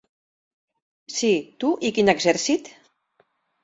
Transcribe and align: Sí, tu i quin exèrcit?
Sí, 1.17 1.31
tu 1.63 1.71
i 1.91 1.95
quin 2.01 2.13
exèrcit? 2.19 2.77